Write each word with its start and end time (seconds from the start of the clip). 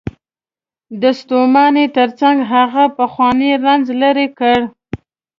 د 1.01 1.03
ستومانۍ 1.19 1.85
تر 1.97 2.09
څنګ 2.19 2.37
هغه 2.53 2.83
پخوانی 2.97 3.51
رنځ 3.65 3.85
لرې 4.01 4.27
کړ. 4.39 4.59